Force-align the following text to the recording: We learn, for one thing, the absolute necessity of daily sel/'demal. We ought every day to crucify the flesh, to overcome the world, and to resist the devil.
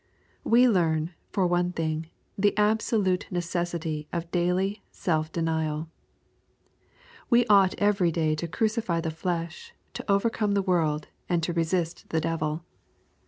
We 0.43 0.67
learn, 0.67 1.11
for 1.31 1.45
one 1.45 1.73
thing, 1.73 2.07
the 2.35 2.57
absolute 2.57 3.27
necessity 3.29 4.07
of 4.11 4.31
daily 4.31 4.81
sel/'demal. 4.91 5.89
We 7.29 7.45
ought 7.45 7.75
every 7.77 8.11
day 8.11 8.33
to 8.33 8.47
crucify 8.47 8.99
the 9.01 9.11
flesh, 9.11 9.75
to 9.93 10.11
overcome 10.11 10.53
the 10.53 10.63
world, 10.63 11.09
and 11.29 11.43
to 11.43 11.53
resist 11.53 12.09
the 12.09 12.19
devil. 12.19 12.65